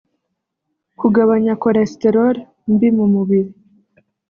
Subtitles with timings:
[0.99, 2.41] Kugabanya cholesterole
[2.73, 3.51] mbi mu mubiri